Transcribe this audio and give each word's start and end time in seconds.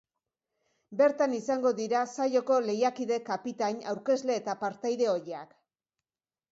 Bertan 1.01 1.35
izango 1.39 1.71
dira 1.81 2.01
saioko 2.15 2.57
lehiakide, 2.69 3.21
kapitain, 3.29 3.79
aurkezle 3.95 4.41
eta 4.43 4.61
partaide 4.67 5.13
ohiak. 5.17 5.55